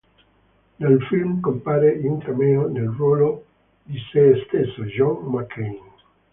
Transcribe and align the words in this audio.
Nel 0.77 0.99
film 1.03 1.41
compare 1.41 1.91
in 1.93 2.07
un 2.09 2.17
cameo, 2.17 2.67
nel 2.67 2.87
ruolo 2.89 3.45
di 3.83 3.99
sé 4.11 4.43
stesso, 4.47 4.83
John 4.85 5.25
McCain. 5.27 5.77